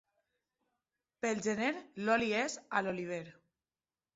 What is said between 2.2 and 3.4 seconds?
és a l'oliver.